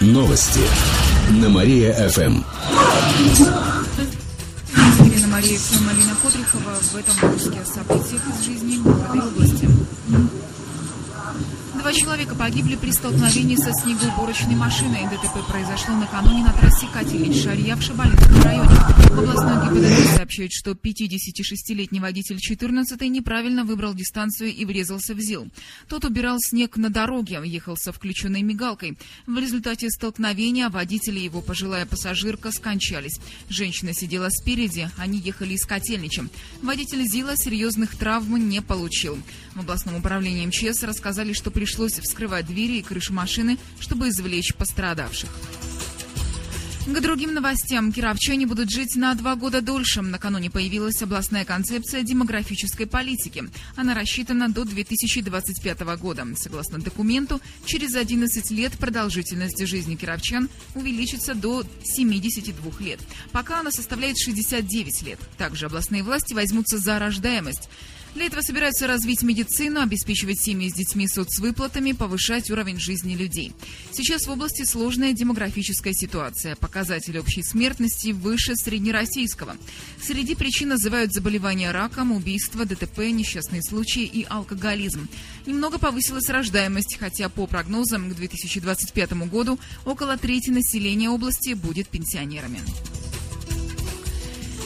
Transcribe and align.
Новости 0.00 0.60
на 1.30 1.48
Мария-ФМ. 1.48 2.44
Ирина 5.04 5.26
Мария 5.26 5.58
Алина 5.90 6.14
Котрихова. 6.22 6.74
В 6.80 6.94
этом 6.94 7.14
выпуске 7.20 7.58
о 7.60 7.64
событиях 7.64 8.22
из 8.28 8.44
жизни 8.44 8.78
этой 8.78 9.20
области. 9.20 9.67
Два 11.88 11.98
человека 11.98 12.34
погибли 12.34 12.76
при 12.76 12.90
столкновении 12.90 13.56
со 13.56 13.72
снегоуборочной 13.72 14.56
машиной. 14.56 15.04
ДТП 15.04 15.42
произошло 15.48 15.96
накануне 15.96 16.44
на 16.44 16.52
трассе 16.52 16.86
Катилич-Шарья 16.92 17.76
в 17.76 17.82
Шабалинском 17.82 18.42
районе. 18.42 18.76
Областной 19.10 19.80
ГИБДД 19.80 20.16
сообщает, 20.16 20.52
что 20.52 20.72
56-летний 20.72 22.00
водитель 22.00 22.38
14 22.38 23.00
неправильно 23.08 23.64
выбрал 23.64 23.94
дистанцию 23.94 24.54
и 24.54 24.66
врезался 24.66 25.14
в 25.14 25.18
ЗИЛ. 25.18 25.48
Тот 25.88 26.04
убирал 26.04 26.36
снег 26.40 26.76
на 26.76 26.90
дороге, 26.90 27.40
ехал 27.42 27.74
со 27.78 27.90
включенной 27.90 28.42
мигалкой. 28.42 28.98
В 29.26 29.38
результате 29.38 29.88
столкновения 29.88 30.68
водитель 30.68 31.16
и 31.16 31.24
его 31.24 31.40
пожилая 31.40 31.86
пассажирка 31.86 32.52
скончались. 32.52 33.18
Женщина 33.48 33.94
сидела 33.94 34.28
спереди, 34.28 34.90
они 34.98 35.18
ехали 35.18 35.54
из 35.54 35.64
Котельнича. 35.64 36.26
Водитель 36.60 37.02
ЗИЛа 37.08 37.34
серьезных 37.38 37.96
травм 37.96 38.36
не 38.36 38.60
получил. 38.60 39.18
В 39.54 39.60
областном 39.60 39.96
управлении 39.96 40.46
МЧС 40.46 40.82
рассказали, 40.82 41.32
что 41.32 41.50
пришлось 41.78 42.04
вскрывать 42.04 42.44
двери 42.44 42.78
и 42.78 42.82
крышу 42.82 43.12
машины, 43.12 43.56
чтобы 43.78 44.08
извлечь 44.08 44.52
пострадавших. 44.54 45.30
К 46.88 47.00
другим 47.00 47.34
новостям. 47.34 47.92
Кировчане 47.92 48.46
будут 48.46 48.70
жить 48.70 48.96
на 48.96 49.14
два 49.14 49.36
года 49.36 49.60
дольше. 49.60 50.02
Накануне 50.02 50.50
появилась 50.50 51.00
областная 51.02 51.44
концепция 51.44 52.02
демографической 52.02 52.86
политики. 52.86 53.44
Она 53.76 53.94
рассчитана 53.94 54.48
до 54.48 54.64
2025 54.64 55.80
года. 56.00 56.26
Согласно 56.36 56.78
документу, 56.78 57.40
через 57.64 57.94
11 57.94 58.50
лет 58.50 58.72
продолжительность 58.72 59.64
жизни 59.64 59.94
кировчан 59.94 60.48
увеличится 60.74 61.34
до 61.34 61.62
72 61.84 62.72
лет. 62.80 62.98
Пока 63.30 63.60
она 63.60 63.70
составляет 63.70 64.18
69 64.18 65.02
лет. 65.02 65.20
Также 65.36 65.66
областные 65.66 66.02
власти 66.02 66.34
возьмутся 66.34 66.78
за 66.78 66.98
рождаемость. 66.98 67.68
Для 68.14 68.26
этого 68.26 68.40
собираются 68.40 68.86
развить 68.86 69.22
медицину, 69.22 69.80
обеспечивать 69.80 70.40
семьи 70.40 70.68
с 70.68 70.74
детьми 70.74 71.06
соцвыплатами, 71.06 71.92
повышать 71.92 72.50
уровень 72.50 72.80
жизни 72.80 73.14
людей. 73.14 73.52
Сейчас 73.92 74.26
в 74.26 74.30
области 74.30 74.64
сложная 74.64 75.12
демографическая 75.12 75.92
ситуация. 75.92 76.56
Показатель 76.56 77.18
общей 77.18 77.42
смертности 77.42 78.10
выше 78.10 78.56
среднероссийского. 78.56 79.56
Среди 80.02 80.34
причин 80.34 80.70
называют 80.70 81.12
заболевания 81.12 81.70
раком, 81.70 82.12
убийства, 82.12 82.64
ДТП, 82.64 82.98
несчастные 83.10 83.62
случаи 83.62 84.04
и 84.04 84.26
алкоголизм. 84.28 85.08
Немного 85.46 85.78
повысилась 85.78 86.28
рождаемость, 86.28 86.96
хотя 86.98 87.28
по 87.28 87.46
прогнозам 87.46 88.10
к 88.10 88.14
2025 88.14 89.12
году 89.28 89.58
около 89.84 90.16
трети 90.16 90.50
населения 90.50 91.10
области 91.10 91.54
будет 91.54 91.88
пенсионерами. 91.88 92.60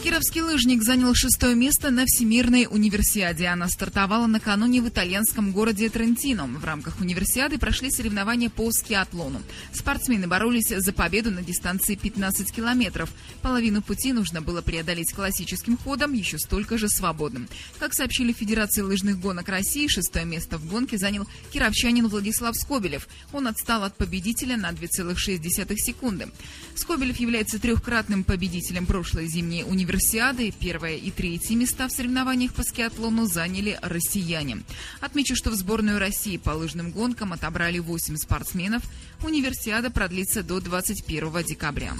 Кировский 0.02 0.40
лыжник 0.40 0.82
занял 0.82 1.14
шестое 1.14 1.54
место 1.54 1.92
на 1.92 2.06
Всемирной 2.06 2.66
универсиаде. 2.68 3.46
Она 3.46 3.68
стартовала 3.68 4.26
накануне 4.26 4.82
в 4.82 4.88
итальянском 4.88 5.52
городе 5.52 5.88
Трентино. 5.90 6.48
В 6.48 6.64
рамках 6.64 6.98
универсиады 7.00 7.56
прошли 7.56 7.88
соревнования 7.88 8.50
по 8.50 8.72
скиатлону. 8.72 9.40
Спортсмены 9.72 10.26
боролись 10.26 10.74
за 10.76 10.92
победу 10.92 11.30
на 11.30 11.42
дистанции 11.42 11.94
15 11.94 12.50
километров. 12.50 13.12
Половину 13.42 13.80
пути 13.80 14.12
нужно 14.12 14.42
было 14.42 14.60
преодолеть 14.60 15.12
классическим 15.12 15.76
ходом, 15.76 16.14
еще 16.14 16.36
столько 16.36 16.78
же 16.78 16.88
свободным. 16.88 17.48
Как 17.78 17.94
сообщили 17.94 18.32
Федерации 18.32 18.80
лыжных 18.80 19.20
гонок 19.20 19.48
России, 19.48 19.86
шестое 19.86 20.24
место 20.24 20.58
в 20.58 20.66
гонке 20.66 20.98
занял 20.98 21.28
кировчанин 21.52 22.08
Владислав 22.08 22.56
Скобелев. 22.56 23.06
Он 23.32 23.46
отстал 23.46 23.84
от 23.84 23.96
победителя 23.96 24.56
на 24.56 24.72
2,6 24.72 25.76
секунды. 25.76 26.28
Скобелев 26.74 27.18
является 27.18 27.60
трехкратным 27.60 28.24
победителем 28.24 28.84
прошлой 28.84 29.28
зимней 29.28 29.62
универсиады 29.62 29.91
универсиады 29.92 30.50
первое 30.58 30.96
и 30.96 31.10
третье 31.10 31.54
места 31.54 31.86
в 31.86 31.92
соревнованиях 31.92 32.54
по 32.54 32.62
скиатлону 32.62 33.26
заняли 33.26 33.78
россияне. 33.82 34.62
Отмечу, 35.02 35.36
что 35.36 35.50
в 35.50 35.54
сборную 35.54 35.98
России 35.98 36.38
по 36.38 36.50
лыжным 36.50 36.92
гонкам 36.92 37.34
отобрали 37.34 37.78
8 37.78 38.16
спортсменов. 38.16 38.82
Универсиада 39.22 39.90
продлится 39.90 40.42
до 40.42 40.60
21 40.60 41.44
декабря. 41.44 41.92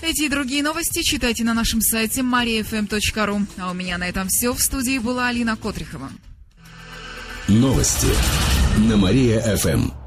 Эти 0.00 0.22
и 0.22 0.28
другие 0.28 0.62
новости 0.62 1.02
читайте 1.02 1.42
на 1.42 1.54
нашем 1.54 1.80
сайте 1.80 2.20
mariafm.ru. 2.20 3.46
А 3.58 3.70
у 3.72 3.74
меня 3.74 3.98
на 3.98 4.08
этом 4.08 4.28
все. 4.28 4.54
В 4.54 4.62
студии 4.62 4.98
была 4.98 5.26
Алина 5.26 5.56
Котрихова. 5.56 6.10
Новости 7.48 8.08
на 8.88 8.96
Мария-ФМ. 8.96 10.05